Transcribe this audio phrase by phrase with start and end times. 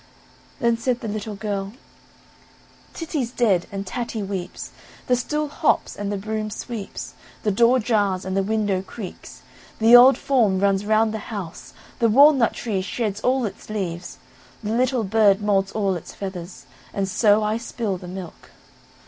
[0.59, 1.73] Then said the little girl:
[2.91, 4.71] "Titty's dead, and Tatty weeps,
[5.05, 9.43] the stool hops, and the broom sweeps, the door jars, and the window creaks,
[9.77, 14.17] the old form runs round the house, the walnut tree sheds all its leaves,
[14.63, 16.65] the little bird moults all its feathers,
[16.95, 18.49] and so I spill the milk."